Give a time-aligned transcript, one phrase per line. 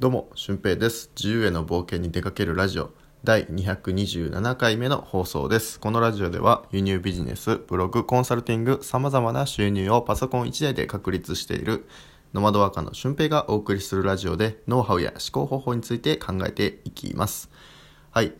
[0.00, 1.10] どうも、俊平です。
[1.14, 2.88] 自由への冒険に出かけるラジオ
[3.22, 5.78] 第227回目の放送です。
[5.78, 11.86] このラジオでは輸入ビジネス、ブログ、コンサルティング、様々な収入をパソコン1台で確立している
[12.32, 17.50] ノマドワーカーの俊平がお送りするラジオでノウハウや思考方法について考えていきます。
[18.10, 18.32] はい。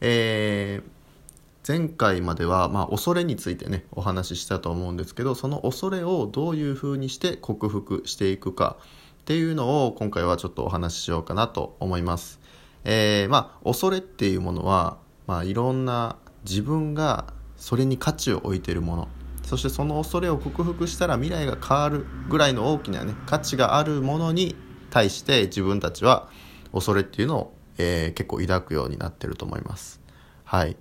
[0.00, 8.78] えー、前回までは、まあ、恐れについてねお話ししたと思うんですけどその恐れをどういうふうにして克服していくか
[9.24, 12.40] っていうのを今回はちょっとお話ししようかなと思います。
[12.84, 19.08] えー、まあ恐れっていうものは、まあ、いろんな自分がそれに価値を置いているもの
[19.42, 24.56] そしてその恐れを克服したら未来が変わるぐらいの大きなね価値があるものに
[24.90, 26.28] 対して自分たちは
[26.74, 30.02] 恐れっていうのを、えー結構抱くようになってると思います。
[30.44, 30.76] はい。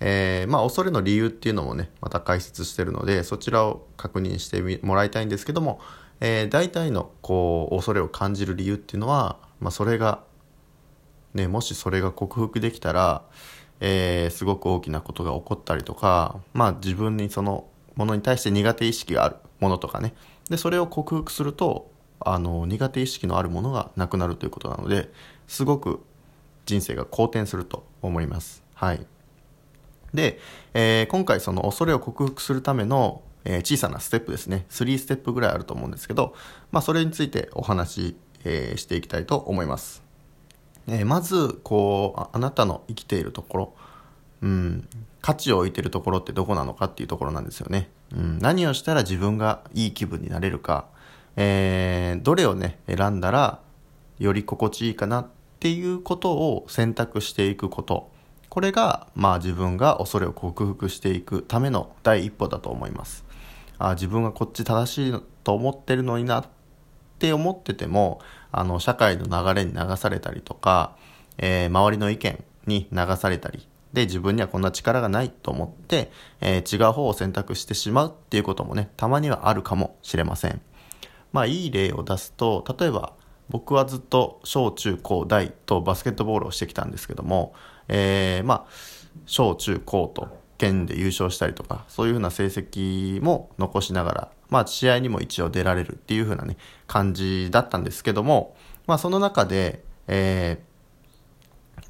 [0.00, 5.80] えーまあ恐れの理由っていうのもねまた解説してるのでそちらを確認してもらいたいんですけども、
[6.20, 10.22] えー大体のこう恐れを感じる理由っていうのは、まあ、それが、
[11.34, 13.22] ね、もしそれが克服できたら、
[13.80, 17.66] えーすごく大きなことが起こったりとか、まあ、自分にその
[17.96, 20.14] ものに対して苦手意識があるものとかね
[20.50, 25.10] でそれを克服するとあの苦手意識のあるものがなくなるということなので
[25.46, 26.00] すごく
[26.66, 28.62] 人生が好転すると思います。
[28.74, 29.06] はい
[30.14, 30.38] で、
[30.72, 34.66] えー今回その恐れを克服するための、えー小さなステップですね。
[34.70, 36.34] 3ステップぐらいあると思うんですけど、
[36.72, 40.02] まあ、それについてお話し、えーしていきたいと思います、
[40.86, 43.74] えまずこうあなたの生きているところ、
[44.42, 44.88] うん、
[45.22, 50.86] 価値を置いているところってどこなのかっていうところなんですよね、うん、何をしたら自分がいい気分になれるか、
[51.36, 53.60] えーどれをね選んだら
[54.18, 55.26] より心地いいかなっ
[55.60, 58.12] ていうことを選択していくこと。
[58.50, 63.24] これがまあ自分が恐れを克服していくための第一歩だと思います。
[63.78, 66.44] あ自分がこっち正しいと思ってるのになっ
[67.18, 68.20] て思ってても
[68.52, 70.96] あの社会の流れに流されたりとか、
[71.38, 76.10] えー周りの意見に流されたりで自分にはこんな力がないと思って、
[76.40, 80.60] えー違う方を選択してしまうっていうこともねたまにはあるかもしれません。
[81.32, 83.12] まあいい例を出すと例えば
[83.48, 87.54] 僕はずっと小中高大とバスケットボールをしてきたんですけども、
[87.88, 100.74] えーまあ小中高と県で優勝したりとかそういうふうな成績も残しながら、まあ、試合にも一応出られるっていうふうなね感じだったんですけども、まあ、その中で、えー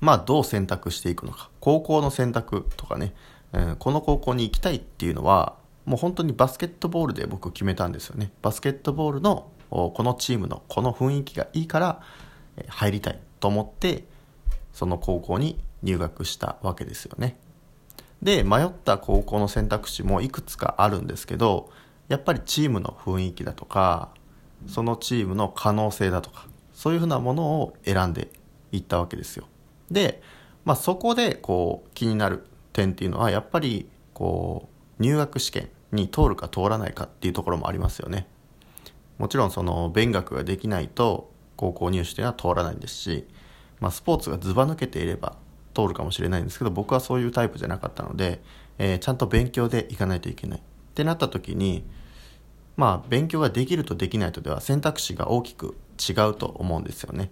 [0.00, 1.48] まあどう選択していくのか。
[1.60, 3.14] 高校の選択とかね、
[3.52, 5.54] えーこの高校に行きたいっていうのは
[5.86, 8.32] もう本当にバスケットボールで僕決めたんですよね。
[8.42, 12.02] バスケットボールのこのチームのこの雰囲気がいいから
[12.56, 14.04] え入りたいと思って
[14.72, 17.38] その高校に入学したわけですよね。
[18.24, 21.70] で迷った高校の選択肢もいくつかあるんですけど
[22.08, 24.10] やっぱりチームの雰囲気だとか
[24.66, 28.30] そのチームの可能性だとかそういうふうなものを選んで
[28.72, 29.46] いったわけですよ。
[29.90, 30.22] で、
[30.64, 34.68] まあ、そこでこう気になる点っていうのはやっぱりこ
[34.98, 38.26] う入学試験に通るか通らないかっていうところもありますよね。
[39.18, 43.28] もちろんその勉学ができないと高校入試というのは通らないんですし、
[43.80, 45.36] まあ、スポーツがずば抜けていれば
[45.74, 48.40] 通るかもしれないんですけど僕はそういうタイプじゃなかったので、
[48.78, 50.58] えーちゃんと勉強でいかないといけない。
[50.58, 50.62] っ
[50.94, 51.84] てなった時に
[52.76, 57.30] まあ勉強ができるとできないとでは選択肢が大きく違うと思うんですよね。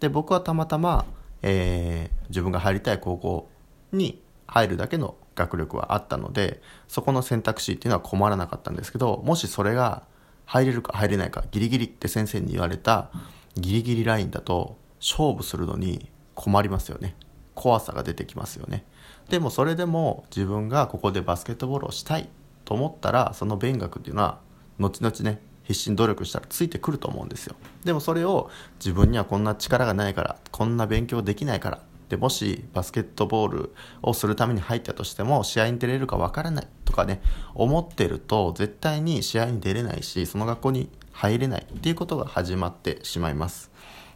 [0.00, 1.04] で僕はたまたま、
[1.42, 3.50] えー自分が入りたい高校
[3.92, 10.04] に入るだけの学力はあったのでそこの選択肢っていうのは困らなかったんですけどもしそれが
[10.46, 13.10] 入れるか入れないかギリギリって先生に言われた
[13.56, 17.16] ギリギリラインだと勝負するのに困りますよね。
[17.54, 18.84] 怖さが出てきますよね。
[19.28, 22.28] でもそれでも自分がここでバスケットボールをしたい
[22.64, 24.40] と思ったらその勉学っていうのは
[24.78, 27.56] 後々ね必死に努力したらついてくると思うんですよ。
[27.84, 37.22] でもそれを自分にはこんな力がないからこんな勉強できないからでもしバスケットボールをするために入ったとしても試合に出れるかわからないとかね
[37.54, 43.70] 思ってると絶対に試合に出れないしその学校に入れないっていうことが始まってしまいます。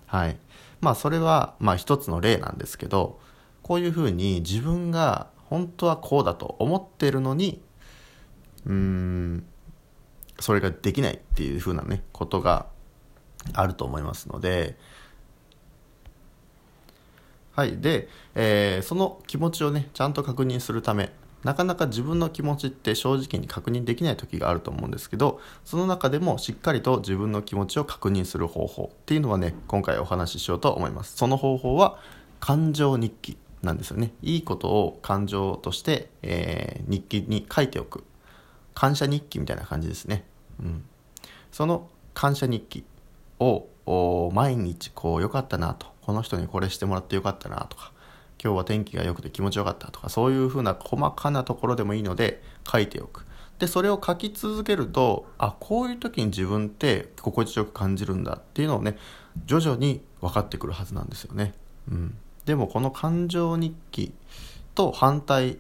[0.06, 0.36] はい。
[0.80, 3.18] まあそれはまあ一つの例なんですけど
[3.62, 7.60] こういうふうに自分が本当はこうだと思ってるのに
[8.66, 9.46] うん
[10.38, 12.66] それができないっていうふうなねことが
[13.54, 14.76] あると思いますので
[17.52, 21.10] はいで、えーその気持ちをねちゃんと確認するため
[21.44, 31.16] なかなか自分の気持ちって正直に確認できない時があると思うんですけどその中でもしっかりと自分の気持ちを確認する方法っていうのはね今回お話ししようと思います。
[31.16, 31.98] その方法は
[32.40, 34.12] 感情日記なんですよね。
[34.22, 38.04] いいことを感情として、えー日記に書いておく。
[38.76, 40.22] 感謝日記みたいな感じですね、
[40.60, 40.84] うん、
[41.50, 42.84] その感謝日記
[43.40, 43.66] を
[44.32, 47.92] 毎日こう良かったなとこの人にこれしてもらってよかったなとか
[48.42, 53.24] 今日は天気が良くて気持ちよかったとかそういうふうな細かなところでもいいので書いておく。
[53.58, 58.98] でそれを書き続けるとあこういう時に自分って心地よく感じるんだっていうのをね
[59.46, 61.54] 徐々に分かってくるはずなんですよね、
[61.90, 64.12] うん、でもこの感情日記
[64.74, 65.58] と反対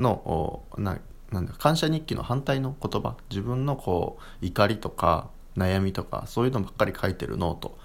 [0.00, 0.98] のな
[1.30, 7.78] なんだ感謝日記の反対の言葉自分のこう怒りとか悩みとかそういうのばっかり書いてるノート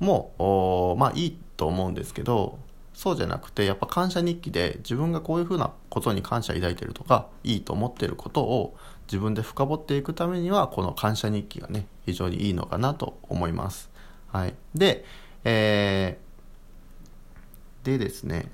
[0.00, 2.58] もまあいいと思うんですけど
[2.96, 8.74] そうじゃなくてやっぱ感謝日記で自分がこういうふうなことに感謝抱いてるとかいいと思ってることを
[9.06, 13.90] 自分で深掘っていくためにはこの感謝日記がね非常にいいのかなと思います。
[14.28, 15.04] はい、で、
[15.44, 18.50] えー、でですね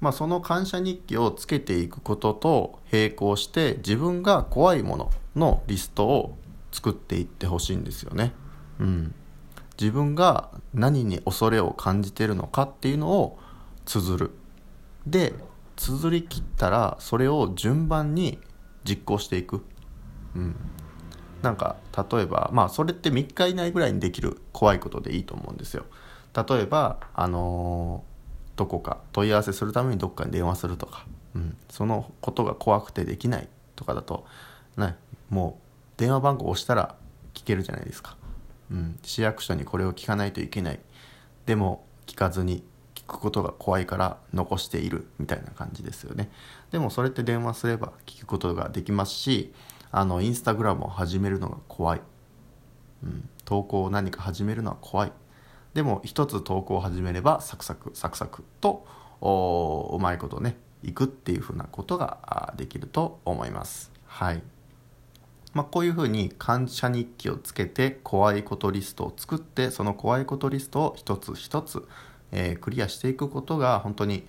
[0.00, 6.36] まあ、その感謝日記をつけていくことと並行して自分が怖いもののリストを
[6.70, 8.32] 作っていってほしいんですよね。
[8.78, 9.14] うん、
[9.80, 13.38] 自分が何に恐れを感じてるのかっていうのを
[13.86, 14.30] 綴る。
[15.06, 15.32] で
[15.76, 18.38] 綴り切ったらそれを順番に
[18.84, 19.64] 実行していく。
[20.34, 20.56] うん、
[21.40, 21.76] なんか
[22.10, 25.86] 例えばまあそれって3日以内ぐらいにできる怖いことでいいと思うんですよ。
[26.34, 28.16] 例えばあのー
[28.56, 34.26] どこか問い合わせするためにどっかに電話するとか、うん、そのことが怖くてできないとかだと、
[34.76, 34.96] ね、
[35.28, 36.96] もう電話番号を押したら
[37.34, 38.16] 聞けるじゃないですか、
[38.70, 40.80] うん、市役所にこれを聞かないといけない
[41.44, 42.64] でも聞かずに
[43.06, 46.30] くことが怖いから残しているみたいな感じですよね。
[46.70, 49.52] でもそれって電話すれば聞くことができますし
[49.90, 52.00] あのインスタグラムを始めるのが怖い、
[53.04, 55.12] うん、投稿を何か始めるのは怖い。
[55.74, 58.86] でも一つ投稿を始めればサクサクサクサクと
[59.92, 63.92] うまいことねいくっていうふうなことができると思います。
[64.06, 64.42] はい。
[65.52, 71.82] まあ、こういうふうに感謝日記をつけて怖いことリストを作ってその怖いことリストを一つ一つ、
[72.32, 74.26] えー、クリアしていくことが本当に、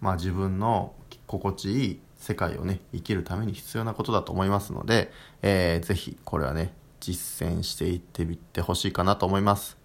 [0.00, 0.94] まあ、自分の
[1.26, 5.12] 心地いい世界をね生きるために必要なことだと思いますので、
[5.42, 9.80] えー、ぜひこれはね実践していってみてほしいかなと思います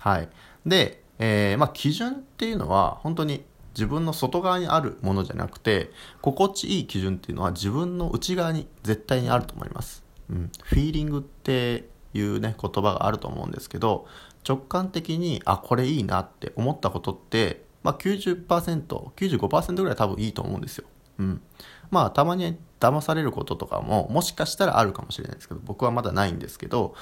[0.00, 0.28] はい。
[0.64, 3.44] で、えー、まあ、基準っていうのは本当に
[3.74, 5.90] 自分の外側にあるものじゃなくて
[6.22, 10.02] 心地いい基準っていうのは自分の内側に絶対にあると思います。
[10.28, 14.06] うん、フィーリングっていうね言葉があると思うんですけど
[14.46, 20.84] 直感的にあこれいいなって思ったことって、まあ90%、95%ぐらい多分いいと思うんですよ。
[21.18, 21.42] うん、
[21.90, 26.94] まあたまに騙されることとかももしかしたらあるかもしれないですけど僕はまだないんですけど、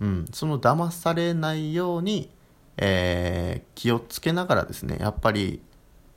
[0.00, 2.30] うん、その騙されないように
[2.78, 5.60] えー、気をつけながらですねやっぱり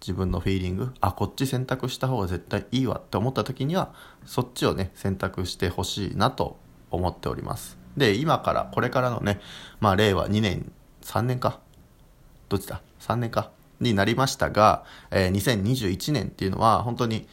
[0.02, 3.94] 自分のフィーリングあこっち選択した方が絶対いいわって思った時には
[4.26, 6.58] そっちをね選択してほしいなと
[6.92, 7.78] 思っております。
[7.98, 9.40] で今からこれからのね
[9.80, 10.72] まあ令和2年
[11.02, 11.60] 3年か？
[12.50, 13.52] どっちだ？3年か？
[13.80, 17.28] になりましたが、えー、2021年っていうのは本当に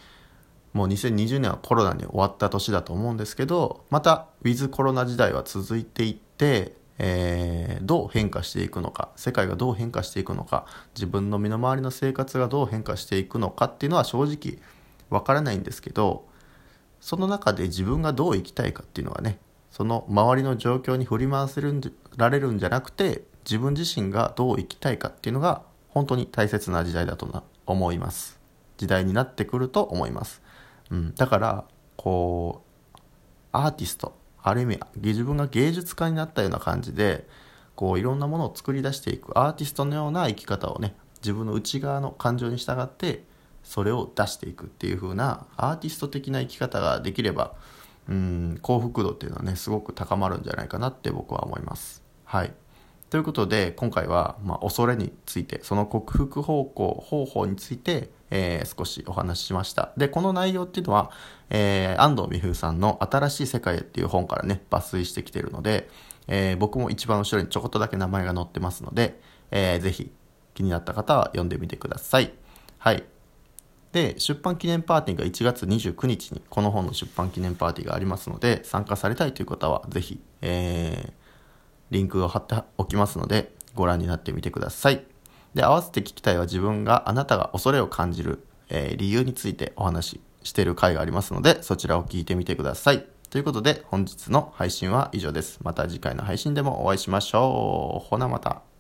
[0.73, 14.59] もう2020年はコロナに終わった年だと思うんですけどまたウィズコロナ時代は続いていってえー、どう変化していくのか世界がどう変化していくのか自分の身の回りの生活がどう変化していくのかっていうのは正直
[15.11, 16.27] わからないんですけど
[17.01, 19.39] その中で自分がどう生きたいかっていうのはね
[19.77, 21.83] その周りの状況に振り回せるん
[22.17, 28.41] られるんじゃなくて自分自身がどう生きたいかっていうのが本当に大切な時代だとな思います。
[28.79, 30.43] 時代になってくると思います、
[30.91, 31.65] うん、だから
[31.97, 32.63] こ
[32.95, 32.99] う
[33.53, 37.27] アーティストある意味自分が芸術家になったような感じで
[37.75, 43.25] こういろんなものを作り出していくアーティストのような生き方をね自分の内側の感情に従って
[43.63, 47.55] それを出していくっていう風なアーティスト的な生き方ができれば
[48.09, 52.03] うん幸福度っていうのはねすごく高まるんじゃないかなって僕は思います。
[52.25, 52.53] はい。
[53.11, 59.93] ということで今回は、まあ、恐れについてその克服方向方法について、えー、少しお話ししました。
[59.97, 61.11] でこの内容っていうのは、
[61.51, 65.89] えー、安藤美冬さんの「新しい世界へ」っていう本からね抜粋してきてるので、
[66.27, 69.21] えー、僕も一番後ろにちょこっとだけ名前が載ってますので、
[69.51, 70.11] えー、ぜひ
[70.55, 72.33] 気になった方は読んでみてください。
[72.79, 73.05] はい。
[73.97, 81.27] で出版記念パーティーが1月29日にこの本の出版記念パーティーがありますので参加されたいという方はぜひ、えー
[81.91, 85.05] リンクを貼っておきますのでご覧になってみてください。
[85.55, 93.07] で、合わせて聞きたいは自分があなたが恐れを感じる、えー、理由についてお話ししている回がありますのでそちらを聞いてみてください。
[93.31, 95.59] ということで本日の配信は以上です。
[95.63, 98.09] また次回の配信でもお会いしましょう。
[98.09, 98.76] ほなまた。